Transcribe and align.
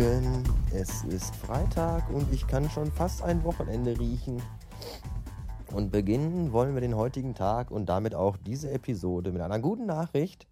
Morgen. 0.00 0.44
Es 0.72 1.04
ist 1.04 1.36
Freitag 1.36 2.08
und 2.08 2.32
ich 2.32 2.46
kann 2.46 2.70
schon 2.70 2.90
fast 2.90 3.22
ein 3.22 3.44
Wochenende 3.44 3.98
riechen. 3.98 4.40
Und 5.74 5.92
beginnen 5.92 6.54
wollen 6.54 6.72
wir 6.72 6.80
den 6.80 6.96
heutigen 6.96 7.34
Tag 7.34 7.70
und 7.70 7.90
damit 7.90 8.14
auch 8.14 8.38
diese 8.38 8.70
Episode 8.70 9.30
mit 9.30 9.42
einer 9.42 9.58
guten 9.58 9.84
Nachricht. 9.84 10.46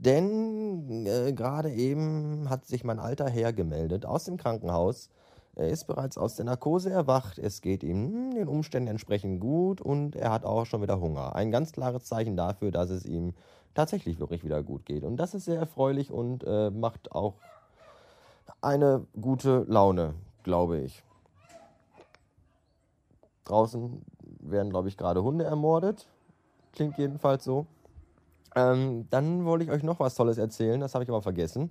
Denn 0.00 1.06
äh, 1.06 1.32
gerade 1.32 1.70
eben 1.70 2.50
hat 2.50 2.66
sich 2.66 2.82
mein 2.82 2.98
alter 2.98 3.30
Herr 3.30 3.52
gemeldet 3.52 4.06
aus 4.06 4.24
dem 4.24 4.36
Krankenhaus. 4.36 5.08
Er 5.54 5.68
ist 5.68 5.86
bereits 5.86 6.18
aus 6.18 6.34
der 6.34 6.46
Narkose 6.46 6.90
erwacht. 6.90 7.38
Es 7.38 7.60
geht 7.60 7.84
ihm 7.84 8.34
den 8.34 8.48
Umständen 8.48 8.88
entsprechend 8.88 9.40
gut 9.40 9.80
und 9.80 10.16
er 10.16 10.32
hat 10.32 10.44
auch 10.44 10.66
schon 10.66 10.82
wieder 10.82 11.00
Hunger. 11.00 11.36
Ein 11.36 11.52
ganz 11.52 11.70
klares 11.70 12.06
Zeichen 12.06 12.36
dafür, 12.36 12.72
dass 12.72 12.90
es 12.90 13.06
ihm 13.06 13.34
tatsächlich 13.72 14.18
wirklich 14.18 14.42
wieder 14.42 14.64
gut 14.64 14.84
geht. 14.84 15.04
Und 15.04 15.16
das 15.16 15.34
ist 15.34 15.44
sehr 15.44 15.60
erfreulich 15.60 16.10
und 16.10 16.42
äh, 16.42 16.70
macht 16.70 17.12
auch 17.12 17.34
eine 18.60 19.06
gute 19.20 19.64
Laune, 19.68 20.14
glaube 20.42 20.78
ich. 20.78 21.02
Draußen 23.44 24.02
werden, 24.40 24.70
glaube 24.70 24.88
ich, 24.88 24.96
gerade 24.96 25.22
Hunde 25.22 25.44
ermordet. 25.44 26.06
Klingt 26.72 26.98
jedenfalls 26.98 27.44
so. 27.44 27.66
Ähm, 28.54 29.06
dann 29.10 29.44
wollte 29.44 29.64
ich 29.64 29.70
euch 29.70 29.82
noch 29.82 30.00
was 30.00 30.14
Tolles 30.14 30.38
erzählen, 30.38 30.80
das 30.80 30.94
habe 30.94 31.04
ich 31.04 31.10
aber 31.10 31.22
vergessen. 31.22 31.70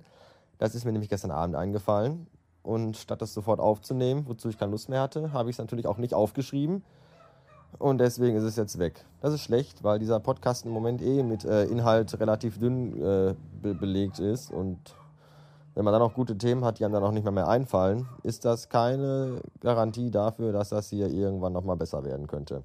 Das 0.58 0.74
ist 0.74 0.84
mir 0.84 0.92
nämlich 0.92 1.10
gestern 1.10 1.30
Abend 1.30 1.56
eingefallen. 1.56 2.26
Und 2.62 2.96
statt 2.96 3.22
das 3.22 3.32
sofort 3.32 3.60
aufzunehmen, 3.60 4.24
wozu 4.26 4.48
ich 4.48 4.58
keine 4.58 4.72
Lust 4.72 4.88
mehr 4.88 5.00
hatte, 5.00 5.32
habe 5.32 5.48
ich 5.48 5.54
es 5.54 5.58
natürlich 5.58 5.86
auch 5.86 5.96
nicht 5.96 6.14
aufgeschrieben. 6.14 6.82
Und 7.78 7.98
deswegen 7.98 8.36
ist 8.36 8.42
es 8.42 8.56
jetzt 8.56 8.78
weg. 8.78 9.04
Das 9.20 9.32
ist 9.32 9.42
schlecht, 9.42 9.82
weil 9.84 9.98
dieser 9.98 10.20
Podcast 10.20 10.66
im 10.66 10.72
Moment 10.72 11.00
eh 11.00 11.22
mit 11.22 11.44
äh, 11.44 11.64
Inhalt 11.64 12.18
relativ 12.20 12.58
dünn 12.58 12.92
äh, 12.96 13.34
be 13.62 13.74
belegt 13.74 14.18
ist. 14.18 14.50
Und 14.50 14.78
wenn 15.80 15.86
man 15.86 15.94
dann 15.94 16.02
auch 16.02 16.12
gute 16.12 16.36
Themen 16.36 16.62
hat, 16.62 16.78
die 16.78 16.84
einem 16.84 16.92
dann 16.92 17.04
auch 17.04 17.10
nicht 17.10 17.22
mehr, 17.22 17.32
mehr 17.32 17.48
einfallen, 17.48 18.06
ist 18.22 18.44
das 18.44 18.68
keine 18.68 19.40
Garantie 19.60 20.10
dafür, 20.10 20.52
dass 20.52 20.68
das 20.68 20.90
hier 20.90 21.08
irgendwann 21.08 21.54
nochmal 21.54 21.76
besser 21.76 22.04
werden 22.04 22.26
könnte. 22.26 22.64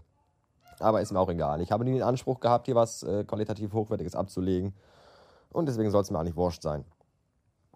Aber 0.80 0.99
ist 0.99 1.13
mir 1.13 1.19
auch 1.22 1.30
egal. 1.30 1.61
Ich 1.61 1.72
habe 1.72 1.85
nie 1.85 1.94
den 1.94 2.02
Anspruch 2.02 2.41
gehabt, 2.41 2.66
hier 2.66 2.75
was 2.75 3.03
äh, 3.03 3.23
qualitativ 3.23 3.72
Hochwertiges 3.72 4.16
abzulegen. 4.16 4.73
Und 5.53 5.69
deswegen 5.69 5.91
soll 5.91 6.02
es 6.02 6.11
mir 6.11 6.19
auch 6.19 6.25
nicht 6.25 6.35
wurscht 6.35 6.61
sein. 6.61 6.83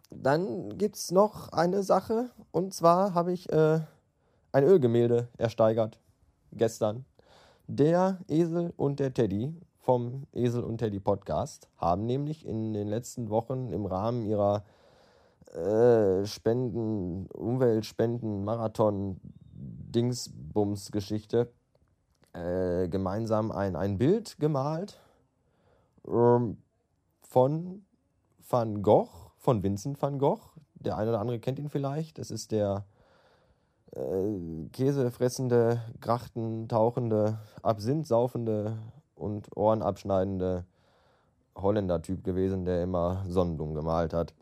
Dann 0.10 0.78
gibt 0.78 0.98
es 0.98 1.10
noch 1.10 1.54
eine 1.54 1.84
Sache. 1.84 2.32
Und 2.52 2.74
zwar 2.74 3.14
habe 3.14 3.32
ich 3.32 3.50
äh, 3.50 3.80
ein 4.52 4.64
Ölgemälde 4.66 5.30
ersteigert. 5.38 6.02
Gestern. 6.52 7.06
Der 7.66 8.18
Esel 8.28 8.74
und 8.76 9.00
der 9.00 9.14
Teddy 9.14 9.56
vom 9.78 10.24
Esel 10.34 10.66
und 10.66 10.80
Teddy 10.80 11.00
Podcast 11.00 11.70
haben 11.78 12.06
nämlich 12.06 12.46
in 12.46 12.74
den 12.74 12.90
letzten 12.90 13.30
Wochen 13.30 13.72
im 13.72 13.86
Rahmen 13.86 14.26
ihrer 14.26 14.66
äh, 15.54 16.26
Spenden, 16.26 17.28
Umweltspenden, 17.28 18.44
Marathon, 18.44 19.20
Dingsbums-Geschichte 19.54 21.52
äh, 22.34 22.88
gemeinsam 22.88 23.52
ein, 23.52 23.76
ein 23.76 23.98
Bild 23.98 24.40
gemalt 24.40 25.00
ähm, 26.08 26.58
von 27.22 27.84
Van 28.50 28.82
Gogh, 28.82 29.10
von 29.38 29.64
Vincent 29.64 30.02
van 30.02 30.20
Gogh. 30.20 30.52
Der 30.76 30.98
eine 30.98 31.10
oder 31.10 31.20
andere 31.20 31.40
kennt 31.40 31.60
ihn 31.60 31.70
vielleicht. 31.70 32.18
Das 32.18 32.32
ist 32.32 32.52
der 32.52 32.86
äh, 33.92 34.70
käsefressende, 34.72 35.82
grachtentauchende, 36.00 37.40
absinthsaufende 37.62 38.78
und 39.16 39.56
ohrenabschneidende 39.56 40.66
Holländer-Typ 41.56 42.24
gewesen, 42.24 42.66
der 42.66 42.84
immer 42.84 43.26
Sonnenblumen 43.28 43.76
gemalt 43.76 44.14
hat. 44.14 44.34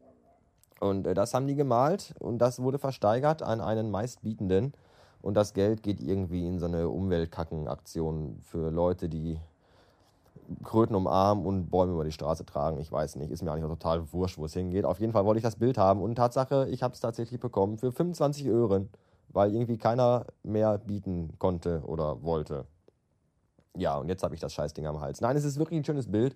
Und 0.79 1.07
äh, 1.07 1.13
das 1.13 1.33
haben 1.33 1.47
die 1.47 1.55
gemalt 1.55 2.13
und 2.19 2.39
das 2.39 2.61
wurde 2.61 2.79
versteigert 2.79 3.41
an 3.41 3.61
einen 3.61 3.91
meistbietenden. 3.91 4.73
Und 5.21 5.33
das 5.33 5.53
Geld 5.53 5.83
geht 5.83 5.99
irgendwie 5.99 6.47
in 6.47 6.59
so 6.59 6.67
eine 6.67 6.89
Umweltkackenaktion 6.89 8.39
für 8.43 8.69
Leute, 8.69 9.09
die 9.09 9.39
Kröten 10.63 10.95
umarmen 10.95 11.45
und 11.45 11.69
Bäume 11.69 11.93
über 11.93 12.05
die 12.05 12.11
Straße 12.11 12.45
tragen. 12.45 12.79
Ich 12.79 12.91
weiß 12.91 13.17
nicht, 13.17 13.31
ist 13.31 13.43
mir 13.43 13.51
eigentlich 13.51 13.65
auch 13.65 13.69
total 13.69 14.13
wurscht, 14.13 14.37
wo 14.37 14.45
es 14.45 14.53
hingeht. 14.53 14.85
Auf 14.85 14.99
jeden 14.99 15.11
Fall 15.11 15.25
wollte 15.25 15.39
ich 15.39 15.43
das 15.43 15.57
Bild 15.57 15.77
haben 15.77 16.01
und 16.01 16.15
Tatsache, 16.15 16.67
ich 16.69 16.83
habe 16.83 16.93
es 16.93 16.99
tatsächlich 16.99 17.39
bekommen 17.39 17.77
für 17.77 17.91
25 17.91 18.45
Öhren, 18.47 18.89
weil 19.29 19.53
irgendwie 19.53 19.77
keiner 19.77 20.25
mehr 20.43 20.77
bieten 20.77 21.33
konnte 21.39 21.81
oder 21.85 22.23
wollte. 22.23 22.65
Ja, 23.75 23.97
und 23.97 24.07
jetzt 24.07 24.23
habe 24.23 24.35
ich 24.35 24.41
das 24.41 24.53
Scheißding 24.53 24.87
am 24.87 25.01
Hals. 25.01 25.21
Nein, 25.21 25.35
es 25.35 25.43
ist 25.43 25.59
wirklich 25.59 25.79
ein 25.79 25.85
schönes 25.85 26.09
Bild. 26.09 26.35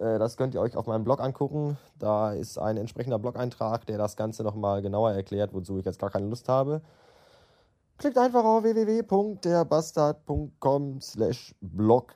Äh, 0.00 0.18
das 0.18 0.36
könnt 0.36 0.54
ihr 0.54 0.60
euch 0.60 0.76
auf 0.76 0.86
meinem 0.86 1.04
Blog 1.04 1.20
angucken. 1.20 1.78
Da 1.98 2.32
ist 2.32 2.58
ein 2.58 2.76
entsprechender 2.76 3.18
Blog-Eintrag, 3.18 3.86
der 3.86 3.98
das 3.98 4.16
Ganze 4.16 4.42
nochmal 4.42 4.82
genauer 4.82 5.12
erklärt, 5.12 5.52
wozu 5.52 5.78
ich 5.78 5.84
jetzt 5.84 6.00
gar 6.00 6.10
keine 6.10 6.26
Lust 6.26 6.48
habe. 6.48 6.80
Klickt 7.98 8.16
einfach 8.16 8.44
auf 8.44 8.62
www.derbastard.com 8.62 11.00
slash 11.02 11.54
blog 11.60 12.14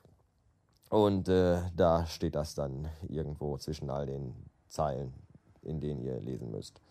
und 0.89 1.29
äh, 1.29 1.59
da 1.75 2.07
steht 2.07 2.33
das 2.33 2.55
dann 2.55 2.89
irgendwo 3.07 3.59
zwischen 3.59 3.91
all 3.91 4.07
den 4.07 4.33
Zeilen, 4.67 5.13
in 5.61 5.79
denen 5.79 6.01
ihr 6.01 6.19
lesen 6.19 6.49
müsst. 6.49 6.81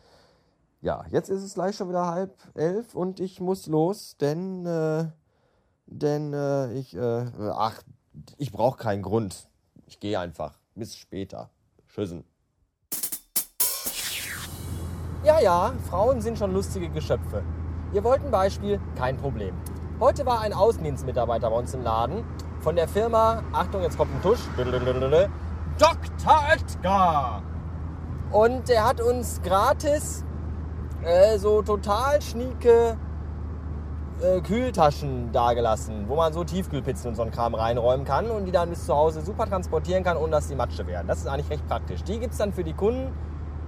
Ja, 0.81 1.05
jetzt 1.11 1.29
ist 1.29 1.43
es 1.43 1.55
gleich 1.55 1.75
schon 1.75 1.89
wieder 1.89 2.07
halb 2.07 2.37
elf 2.55 2.95
und 2.95 3.19
ich 3.19 3.41
muss 3.41 3.67
los, 3.67 4.17
denn, 4.19 4.65
äh, 4.65 5.07
denn 5.87 6.33
äh, 6.33 6.73
ich, 6.75 6.95
äh, 6.95 7.27
ach, 7.53 7.83
ich 8.39 8.53
brauche 8.53 8.79
keinen 8.79 9.03
Grund. 9.03 9.49
Ich 9.87 9.99
gehe 9.99 10.21
einfach. 10.21 10.57
Bis 10.75 10.97
später. 10.97 11.51
Tschüssen. 11.89 12.25
Ja, 15.25 15.41
ja, 15.41 15.73
Frauen 15.89 16.21
sind 16.21 16.39
schon 16.39 16.53
lustige 16.53 16.89
Geschöpfe. 16.91 17.43
Ihr 17.93 18.03
wollt 18.05 18.25
ein 18.25 18.31
Beispiel? 18.31 18.81
Kein 18.97 19.17
Problem. 19.17 19.55
Heute 20.01 20.27
war 20.27 20.41
ein 20.41 20.53
Außendienstmitarbeiter 20.53 21.49
bei 21.49 21.57
uns 21.57 21.73
im 21.73 21.83
Laden 21.83 22.25
von 22.61 22.77
der 22.77 22.89
Firma, 22.89 23.43
Achtung, 23.53 23.83
jetzt 23.83 23.99
kommt 23.99 24.15
ein 24.15 24.23
Tusch, 24.23 24.41
Dr. 25.79 26.43
Edgar. 26.51 27.43
Und 28.33 28.69
der 28.69 28.89
hat 28.89 29.01
uns 29.01 29.41
gratis 29.43 30.25
äh, 31.03 31.39
so 31.39 31.63
total 31.63 32.23
schnieke 32.23 32.97
äh, 34.21 34.41
Kühltaschen 34.41 35.33
dagelassen, 35.33 36.09
wo 36.09 36.17
man 36.17 36.33
so 36.33 36.45
Tiefkühlpizzen 36.45 37.11
und 37.11 37.15
so 37.17 37.23
einen 37.23 37.31
Kram 37.31 37.55
reinräumen 37.55 38.05
kann 38.05 38.31
und 38.31 38.45
die 38.45 38.53
dann 38.53 38.71
bis 38.71 38.87
zu 38.87 38.95
Hause 38.95 39.23
super 39.23 39.47
transportieren 39.47 40.05
kann, 40.05 40.17
ohne 40.17 40.33
dass 40.33 40.49
die 40.49 40.55
Matsche 40.55 40.87
werden. 40.87 41.09
Das 41.09 41.19
ist 41.19 41.27
eigentlich 41.27 41.51
recht 41.51 41.67
praktisch. 41.67 42.03
Die 42.05 42.19
gibt 42.19 42.33
es 42.33 42.39
dann 42.39 42.53
für 42.53 42.65
die 42.65 42.75
Kunden 42.75 43.13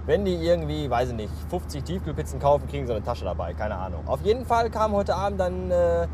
wenn 0.07 0.23
die 0.23 0.35
irgendwie, 0.35 0.89
weiß 0.89 1.09
ich 1.09 1.15
nicht, 1.15 1.33
50 1.49 1.83
Tiefkühlpizzen 1.83 2.39
kaufen, 2.39 2.67
kriegen 2.67 2.87
sie 2.87 2.93
eine 2.93 3.03
Tasche 3.03 3.25
dabei. 3.25 3.53
Keine 3.53 3.75
Ahnung. 3.75 4.07
Auf 4.07 4.21
jeden 4.21 4.45
Fall 4.45 4.69
kam 4.69 4.93
heute 4.93 5.13
Abend 5.13 5.39
dann 5.39 5.69
äh, 5.69 6.07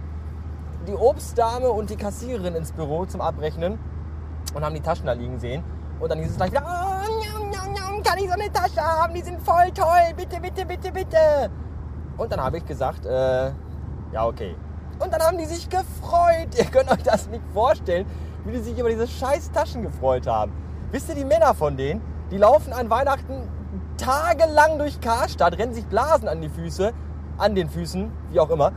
die 0.88 0.96
Obstdame 0.96 1.70
und 1.70 1.92
die 1.92 1.96
Kassiererin 1.96 2.56
ins 2.56 2.72
Büro 2.72 3.06
zum 3.06 3.22
Abrechnen 3.22 3.78
und 4.56 4.66
haben 4.66 4.74
die 4.74 4.82
Taschen 4.82 5.06
da 5.06 5.14
liegen 5.14 5.40
sehen. 5.40 5.64
Und 6.00 6.10
dann 6.10 6.18
hieß 6.18 6.32
es 6.32 6.38
gleich 6.38 6.50
wieder, 6.52 6.64
oh, 6.66 7.22
njam, 7.22 7.50
njam, 7.52 7.72
njam, 7.72 8.04
kann 8.04 8.18
ich 8.18 8.28
so 8.28 8.34
eine 8.34 8.52
Tasche 8.52 8.82
haben? 8.82 9.14
Die 9.14 9.22
sind 9.22 9.40
voll 9.40 9.70
toll, 9.76 10.14
bitte, 10.18 10.42
bitte, 10.42 10.66
bitte, 10.66 10.92
bitte. 10.92 11.52
Und 12.18 12.32
dann 12.32 12.42
habe 12.42 12.58
ich 12.58 12.66
gesagt, 12.66 13.06
äh, 13.06 13.52
ja, 14.14 14.26
okay. 14.26 14.56
Und 15.00 15.12
dann 15.12 15.22
haben 15.22 15.38
die 15.38 15.46
sich 15.46 15.70
gefreut. 15.70 16.50
Ihr 16.58 16.66
könnt 16.66 16.92
euch 16.92 17.04
das 17.04 17.28
nicht 17.28 17.44
vorstellen, 17.54 18.06
wie 18.46 18.52
die 18.52 18.60
sich 18.60 18.78
über 18.78 18.90
diese 18.90 19.08
scheiß 19.08 19.52
Taschen 19.52 19.82
gefreut 19.82 20.28
haben. 20.28 20.52
Wisst 20.92 21.10
ihr, 21.10 21.16
die 21.16 21.26
Männer 21.26 21.56
von 21.56 21.76
denen, 21.76 22.02
die 22.30 22.38
laufen 22.38 22.72
an 22.72 22.90
Weihnachten 22.90 23.50
tagelang 23.98 24.78
durch 24.78 25.02
Karstadt, 25.02 25.58
rennen 25.58 25.74
sich 25.74 25.86
Blasen 25.86 26.28
an 26.28 26.42
die 26.42 26.50
Füße, 26.50 26.94
an 27.38 27.56
den 27.56 27.70
Füßen, 27.70 28.12
wie 28.32 28.40
auch 28.40 28.50
immer. 28.50 28.74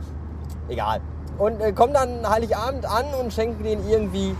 Egal. 0.67 1.01
Und 1.37 1.61
äh, 1.61 1.71
kommen 1.73 1.93
dann 1.93 2.27
Heiligabend 2.27 2.85
an 2.85 3.05
und 3.13 3.31
schenken 3.31 3.63
denen 3.63 3.87
irgendwie 3.87 4.35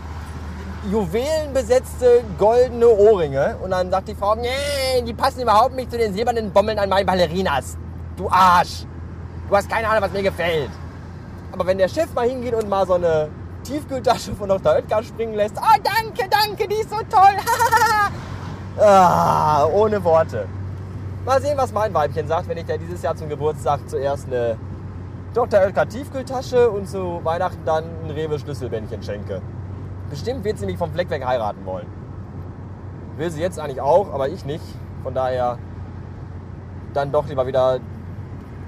juwelenbesetzte 0.91 2.23
goldene 2.39 2.87
Ohrringe. 2.87 3.57
Und 3.61 3.71
dann 3.71 3.91
sagt 3.91 4.07
die 4.07 4.15
Frau, 4.15 4.35
nee, 4.35 5.01
die 5.05 5.13
passen 5.13 5.41
überhaupt 5.41 5.75
nicht 5.75 5.91
zu 5.91 5.97
den 5.97 6.13
silbernen 6.13 6.51
Bommeln 6.51 6.79
an 6.79 6.89
meinen 6.89 7.05
Ballerinas. 7.05 7.77
Du 8.15 8.29
Arsch. 8.29 8.85
Du 9.49 9.55
hast 9.55 9.69
keine 9.69 9.87
Ahnung, 9.87 10.01
was 10.01 10.11
mir 10.11 10.23
gefällt. 10.23 10.71
Aber 11.57 11.65
wenn 11.65 11.79
der 11.79 11.87
Chef 11.87 12.13
mal 12.13 12.29
hingeht 12.29 12.53
und 12.53 12.69
mal 12.69 12.85
so 12.85 12.93
eine 12.93 13.29
Tiefkühltasche 13.63 14.35
von 14.35 14.47
Dr. 14.47 14.73
Oetker 14.73 15.01
springen 15.01 15.33
lässt, 15.33 15.55
oh 15.57 15.81
danke, 15.83 16.29
danke, 16.29 16.67
die 16.67 16.75
ist 16.75 16.91
so 16.91 16.97
toll. 17.09 17.35
ah, 18.85 19.65
ohne 19.65 20.03
Worte. 20.03 20.47
Mal 21.25 21.41
sehen, 21.41 21.57
was 21.57 21.73
mein 21.73 21.91
Weibchen 21.95 22.27
sagt, 22.27 22.47
wenn 22.47 22.59
ich 22.59 22.65
dir 22.65 22.77
dieses 22.77 23.01
Jahr 23.01 23.15
zum 23.15 23.27
Geburtstag 23.27 23.79
zuerst 23.89 24.27
eine 24.27 24.55
Dr. 25.33 25.61
Oetker 25.61 25.89
Tiefkühltasche 25.89 26.69
und 26.69 26.87
zu 26.87 27.21
Weihnachten 27.23 27.65
dann 27.65 27.85
ein 28.05 28.11
Rewe 28.11 28.37
Schlüsselbändchen 28.37 29.01
schenke. 29.01 29.41
Bestimmt 30.11 30.43
wird 30.43 30.59
sie 30.59 30.67
mich 30.67 30.77
vom 30.77 30.91
Fleck 30.91 31.09
weg 31.09 31.25
heiraten 31.25 31.65
wollen. 31.65 31.87
Will 33.17 33.31
sie 33.31 33.41
jetzt 33.41 33.59
eigentlich 33.59 33.81
auch, 33.81 34.13
aber 34.13 34.29
ich 34.29 34.45
nicht. 34.45 34.63
Von 35.01 35.15
daher 35.15 35.57
dann 36.93 37.11
doch 37.11 37.27
lieber 37.27 37.47
wieder 37.47 37.79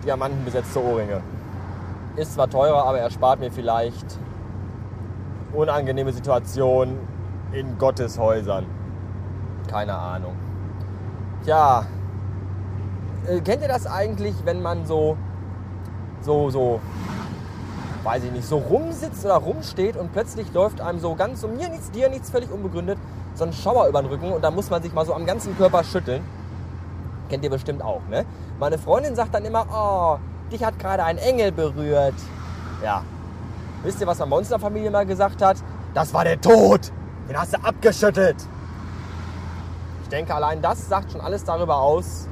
diamantenbesetzte 0.04 0.84
Ohrringe. 0.84 1.22
Ist 2.16 2.34
zwar 2.34 2.50
teurer, 2.50 2.86
aber 2.86 3.00
erspart 3.00 3.40
mir 3.40 3.52
vielleicht 3.52 4.18
unangenehme 5.54 6.12
Situationen 6.12 6.98
in 7.52 7.78
Gottes 7.78 8.18
Häusern. 8.20 8.66
Keine 9.68 9.96
Ahnung. 9.96 10.36
Tja, 11.44 11.86
äh, 13.28 13.40
kennt 13.42 13.62
ihr 13.62 13.68
das 13.68 13.86
eigentlich, 13.88 14.36
wenn 14.46 14.62
man 14.62 14.86
so, 14.86 15.18
so, 16.22 16.50
so, 16.50 16.80
weiß 18.04 18.24
ich 18.24 18.32
nicht, 18.32 18.46
so 18.46 18.58
rumsitzt 18.58 19.26
oder 19.26 19.36
rumsteht 19.36 19.96
und 19.98 20.12
plötzlich 20.12 20.52
läuft 20.54 20.82
einem 20.82 21.00
so 21.00 21.16
ganz, 21.16 21.42
so 21.42 21.48
mir 21.48 21.70
nichts, 21.70 21.92
dir 21.92 22.10
nichts, 22.10 22.30
völlig 22.30 22.52
unbegründet, 22.52 22.98
so 23.36 23.46
ein 23.46 23.54
Schauer 23.54 23.88
über 23.88 24.02
den 24.02 24.10
Rücken 24.10 24.32
und 24.32 24.44
da 24.44 24.52
muss 24.52 24.70
man 24.70 24.82
sich 24.82 24.94
mal 24.94 25.06
so 25.06 25.14
am 25.14 25.26
ganzen 25.26 25.58
Körper 25.58 25.84
schütteln. 25.84 26.24
Kennt 27.30 27.44
ihr 27.44 27.50
bestimmt 27.50 27.84
auch, 27.84 28.02
ne? 28.10 28.26
Meine 28.60 28.78
Freundin 28.78 29.16
sagt 29.16 29.34
dann 29.36 29.46
immer, 29.46 29.66
oh, 29.72 30.18
dich 30.50 30.64
hat 30.64 30.78
gerade 30.80 31.04
ein 31.04 31.18
Engel 31.18 31.52
berührt. 31.52 32.16
Ja. 32.84 33.04
Wisst 33.84 34.02
ihr, 34.02 34.08
was 34.08 34.20
man 34.20 34.30
bei 34.30 34.38
uns 34.38 34.48
in 34.48 34.52
der 34.52 34.60
Familie 34.60 34.92
mal 34.92 35.06
gesagt 35.06 35.42
hat? 35.42 35.58
Das 35.94 36.14
war 36.14 36.24
der 36.24 36.40
Tod. 36.40 36.92
Den 37.28 37.40
hast 37.40 37.54
du 37.54 37.64
abgeschüttelt. 37.64 38.38
Ich 40.04 40.10
denke, 40.10 40.34
allein 40.34 40.62
das 40.62 40.90
sagt 40.90 41.12
schon 41.12 41.22
alles 41.22 41.44
darüber 41.44 41.78
aus, 41.78 42.28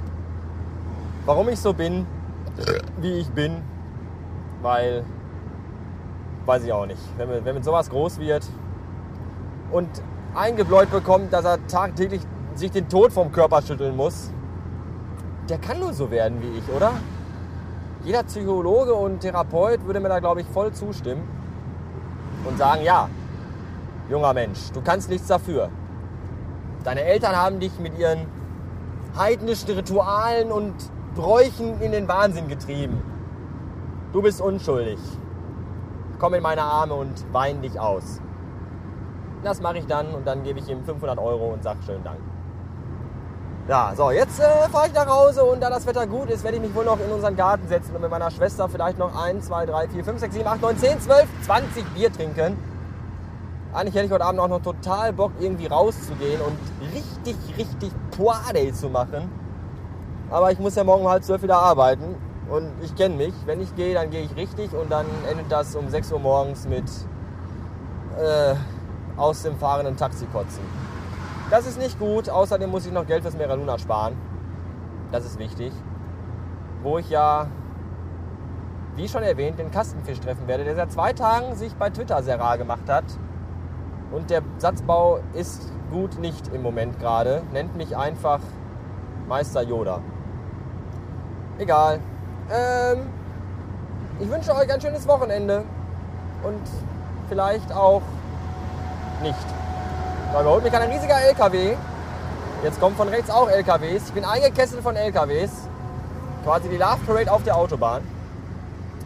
warum 1.25 1.47
ich 1.49 1.59
so 1.59 1.73
bin, 1.73 2.07
wie 2.99 3.19
ich 3.19 3.29
bin. 3.29 3.61
Weil, 4.61 5.05
weiß 6.45 6.63
ich 6.63 6.73
auch 6.73 6.87
nicht, 6.87 6.99
wenn, 7.17 7.29
man, 7.29 7.45
wenn 7.45 7.55
mit 7.55 7.63
sowas 7.63 7.89
groß 7.89 8.19
wird 8.19 8.45
und 9.71 9.87
eingebläut 10.33 10.89
bekommt, 10.89 11.31
dass 11.31 11.45
er 11.45 11.65
tagtäglich 11.67 12.21
sich 12.55 12.71
den 12.71 12.89
Tod 12.89 13.13
vom 13.13 13.31
Körper 13.31 13.61
schütteln 13.61 13.95
muss, 13.95 14.31
der 15.47 15.59
kann 15.59 15.79
nur 15.79 15.93
so 15.93 16.09
werden 16.09 16.41
wie 16.41 16.57
ich, 16.57 16.75
oder? 16.75 16.93
Jeder 18.07 18.23
Psychologe 18.23 18.93
und 18.93 19.19
Therapeut 19.19 19.85
würde 19.85 19.99
mir 19.99 20.07
da, 20.07 20.19
glaube 20.19 20.39
ich, 20.39 20.47
voll 20.47 20.71
zustimmen 20.71 21.27
und 22.47 22.57
sagen, 22.57 22.81
ja, 22.83 23.09
junger 24.09 24.33
Mensch, 24.33 24.71
du 24.71 24.81
kannst 24.81 25.09
nichts 25.09 25.27
dafür. 25.27 25.67
Deine 26.85 27.01
Eltern 27.01 27.35
haben 27.35 27.59
dich 27.59 27.77
mit 27.79 27.99
ihren 27.99 28.25
heidnischen 29.17 29.71
Ritualen 29.71 30.53
und 30.53 30.73
Bräuchen 31.15 31.81
in 31.81 31.91
den 31.91 32.07
Wahnsinn 32.07 32.47
getrieben. 32.47 33.01
Du 34.13 34.21
bist 34.21 34.39
unschuldig. 34.39 34.99
Komm 36.17 36.33
in 36.33 36.43
meine 36.43 36.61
Arme 36.61 36.93
und 36.93 37.25
wein 37.33 37.61
dich 37.61 37.77
aus. 37.77 38.21
Das 39.43 39.59
mache 39.59 39.79
ich 39.79 39.85
dann 39.85 40.15
und 40.15 40.25
dann 40.25 40.43
gebe 40.43 40.59
ich 40.59 40.69
ihm 40.69 40.81
500 40.85 41.19
Euro 41.19 41.51
und 41.51 41.61
sage 41.61 41.79
schönen 41.85 42.05
Dank. 42.05 42.19
Ja, 43.67 43.91
so, 43.97 44.11
jetzt 44.11 44.39
äh, 44.39 44.69
fahre 44.69 44.87
ich 44.87 44.93
nach 44.93 45.07
Hause 45.07 45.43
und 45.43 45.61
da 45.61 45.69
das 45.69 45.85
Wetter 45.85 46.07
gut 46.07 46.29
ist, 46.29 46.45
werde 46.45 46.55
ich 46.55 46.63
mich 46.63 46.73
wohl 46.73 46.85
noch 46.85 46.97
in 47.01 47.11
unseren 47.11 47.35
Garten 47.35 47.67
setzen 47.67 47.93
und 47.93 48.01
mit 48.01 48.09
meiner 48.09 48.31
Schwester 48.31 48.69
vielleicht 48.69 48.97
noch 48.97 49.13
1, 49.21 49.47
2, 49.47 49.65
3, 49.65 49.89
4, 49.89 50.05
5, 50.05 50.19
6, 50.21 50.35
7, 50.35 50.47
8, 50.47 50.61
9, 50.61 50.77
10, 50.77 51.01
12, 51.01 51.27
20 51.41 51.85
Bier 51.93 52.13
trinken. 52.13 52.57
Eigentlich 53.73 53.93
hätte 53.93 54.05
ich 54.05 54.11
heute 54.13 54.23
Abend 54.23 54.39
auch 54.39 54.47
noch 54.47 54.61
total 54.61 55.11
Bock, 55.11 55.33
irgendwie 55.41 55.67
rauszugehen 55.67 56.39
und 56.39 56.57
richtig, 56.93 57.35
richtig 57.57 57.91
Party 58.17 58.71
zu 58.71 58.87
machen. 58.87 59.29
Aber 60.29 60.49
ich 60.53 60.59
muss 60.59 60.75
ja 60.75 60.85
morgen 60.85 61.03
um 61.03 61.11
halb 61.11 61.25
zwölf 61.25 61.43
wieder 61.43 61.57
arbeiten 61.57 62.15
und 62.49 62.71
ich 62.81 62.95
kenne 62.95 63.15
mich. 63.15 63.33
Wenn 63.45 63.59
ich 63.59 63.75
gehe, 63.75 63.93
dann 63.93 64.09
gehe 64.11 64.21
ich 64.21 64.33
richtig 64.37 64.71
und 64.71 64.89
dann 64.89 65.05
endet 65.29 65.51
das 65.51 65.75
um 65.75 65.89
6 65.89 66.13
Uhr 66.13 66.19
morgens 66.19 66.65
mit 66.69 66.85
äh, 68.17 68.55
aus 69.17 69.43
dem 69.43 69.57
fahrenden 69.57 69.97
Taxi 69.97 70.25
kotzen. 70.27 70.86
Das 71.49 71.65
ist 71.65 71.79
nicht 71.79 71.97
gut. 71.99 72.29
Außerdem 72.29 72.69
muss 72.69 72.85
ich 72.85 72.91
noch 72.91 73.05
Geld 73.05 73.21
fürs 73.21 73.37
Mera 73.37 73.53
Luna 73.53 73.77
sparen. 73.77 74.15
Das 75.11 75.25
ist 75.25 75.39
wichtig. 75.39 75.71
Wo 76.83 76.97
ich 76.97 77.09
ja, 77.09 77.47
wie 78.95 79.07
schon 79.07 79.23
erwähnt, 79.23 79.57
den 79.57 79.71
Kastenfisch 79.71 80.19
treffen 80.19 80.47
werde, 80.47 80.63
der 80.63 80.75
seit 80.75 80.91
zwei 80.91 81.13
Tagen 81.13 81.55
sich 81.55 81.73
bei 81.75 81.89
Twitter 81.89 82.21
sehr 82.21 82.39
rar 82.39 82.57
gemacht 82.57 82.89
hat. 82.89 83.05
Und 84.11 84.29
der 84.29 84.41
Satzbau 84.57 85.19
ist 85.33 85.71
gut 85.91 86.19
nicht 86.19 86.49
im 86.53 86.61
Moment 86.61 86.99
gerade. 86.99 87.41
Nennt 87.53 87.75
mich 87.75 87.95
einfach 87.95 88.39
Meister 89.27 89.61
Yoda. 89.61 90.01
Egal. 91.57 91.99
Ähm, 92.51 93.07
ich 94.19 94.29
wünsche 94.29 94.53
euch 94.53 94.71
ein 94.71 94.81
schönes 94.81 95.07
Wochenende. 95.07 95.63
Und 96.43 96.61
vielleicht 97.29 97.71
auch 97.73 98.01
nicht. 99.21 99.66
Da 100.33 100.41
überholt 100.41 100.63
mich 100.63 100.73
ein 100.73 100.91
riesiger 100.91 101.21
LKW. 101.21 101.75
Jetzt 102.63 102.79
kommen 102.79 102.95
von 102.95 103.07
rechts 103.07 103.29
auch 103.29 103.49
LKWs. 103.49 104.07
Ich 104.07 104.13
bin 104.13 104.25
eingekesselt 104.25 104.81
von 104.81 104.95
LKWs. 104.95 105.51
Quasi 106.43 106.69
die 106.69 106.77
Love 106.77 106.97
Parade 107.05 107.31
auf 107.31 107.43
der 107.43 107.55
Autobahn. 107.55 108.01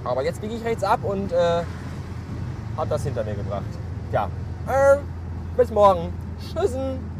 Aber 0.04 0.24
jetzt 0.24 0.42
biege 0.42 0.56
ich 0.56 0.64
rechts 0.64 0.84
ab 0.84 1.00
und 1.04 1.32
äh, 1.32 1.62
habe 2.78 2.90
das 2.90 3.04
hinter 3.04 3.24
mir 3.24 3.36
gebracht. 3.36 3.64
Ja. 4.12 4.30
Äh, 4.68 4.98
bis 5.58 5.70
morgen. 5.70 6.14
Tschüssen. 6.40 7.11